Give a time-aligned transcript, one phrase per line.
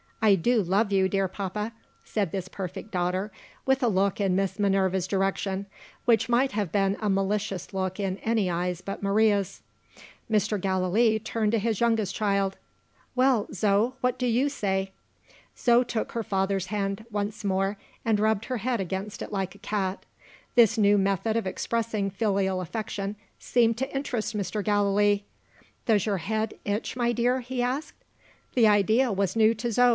[0.19, 3.31] "I do love you, dear papa!" said this perfect daughter
[3.67, 5.65] with a look in Miss Minerva's direction,
[6.05, 9.61] which might have been a malicious look in any eyes but Maria's.
[10.29, 10.59] Mr.
[10.61, 12.57] Gallilee turned to his youngest child.
[13.15, 14.91] "Well, Zo what do you say?"
[15.57, 19.59] Zo took her father's hand once more, and rubbed her head against it like a
[19.59, 20.05] cat.
[20.53, 24.63] This new method of expressing filial affection seemed to interest Mr.
[24.63, 25.25] Gallilee.
[25.87, 27.95] "Does your head itch, my dear?" he asked.
[28.53, 29.89] The idea was new to Zo.